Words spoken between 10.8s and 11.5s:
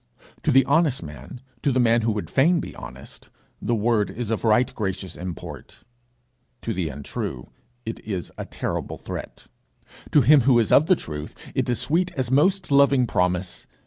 the truth,